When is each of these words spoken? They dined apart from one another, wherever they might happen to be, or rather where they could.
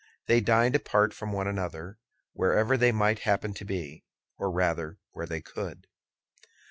They 0.25 0.41
dined 0.41 0.75
apart 0.75 1.13
from 1.13 1.31
one 1.31 1.47
another, 1.47 1.99
wherever 2.33 2.75
they 2.75 2.91
might 2.91 3.19
happen 3.19 3.53
to 3.53 3.63
be, 3.63 4.03
or 4.35 4.49
rather 4.49 4.97
where 5.11 5.27
they 5.27 5.41
could. 5.41 5.85